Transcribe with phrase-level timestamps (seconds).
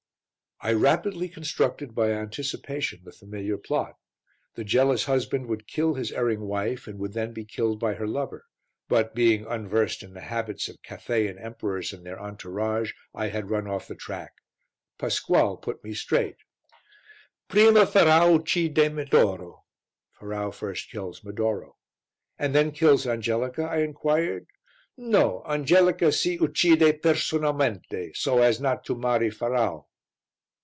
[0.63, 3.95] I rapidly constructed by anticipation the familiar plot.
[4.53, 8.05] The jealous husband would kill his erring wife and would then be killed by her
[8.05, 8.45] lover;
[8.87, 13.65] but, being unversed in the habits of Cathaian emperors and their entourage, I had run
[13.67, 14.33] off the track.
[14.99, 16.37] Pasquale put me straight.
[17.47, 19.63] "Prima Ferrau uccide Medoro."
[20.13, 21.75] (Ferrau first kills Medoro.)
[22.37, 24.45] "And then kills Angelica?" I inquired.
[24.95, 25.43] "No.
[25.47, 29.85] Angelica si uccide personalmente, so as not to marry Ferrau."